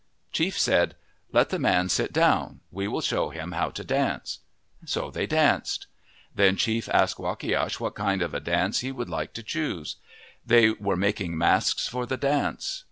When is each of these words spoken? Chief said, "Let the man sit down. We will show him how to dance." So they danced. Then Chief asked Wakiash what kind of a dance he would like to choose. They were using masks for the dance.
Chief 0.31 0.57
said, 0.57 0.95
"Let 1.31 1.49
the 1.49 1.59
man 1.59 1.87
sit 1.87 2.11
down. 2.11 2.61
We 2.71 2.87
will 2.87 3.01
show 3.01 3.29
him 3.29 3.51
how 3.51 3.69
to 3.69 3.83
dance." 3.83 4.39
So 4.83 5.11
they 5.11 5.27
danced. 5.27 5.85
Then 6.33 6.55
Chief 6.55 6.89
asked 6.89 7.19
Wakiash 7.19 7.79
what 7.79 7.93
kind 7.93 8.23
of 8.23 8.33
a 8.33 8.39
dance 8.39 8.79
he 8.79 8.91
would 8.91 9.09
like 9.09 9.31
to 9.33 9.43
choose. 9.43 9.97
They 10.43 10.71
were 10.71 10.99
using 10.99 11.37
masks 11.37 11.87
for 11.87 12.07
the 12.07 12.17
dance. 12.17 12.79